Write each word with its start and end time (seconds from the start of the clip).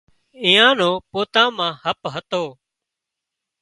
ايئان 0.45 0.71
نو 0.79 0.89
پوتان 1.11 1.49
مان 1.57 1.71
هپ 1.83 1.99
هتو 2.13 2.43